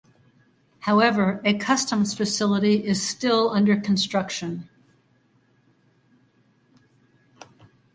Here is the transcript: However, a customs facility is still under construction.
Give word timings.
However, 0.79 1.41
a 1.45 1.53
customs 1.59 2.15
facility 2.15 2.83
is 2.83 3.07
still 3.07 3.51
under 3.51 3.77
construction. 3.79 4.67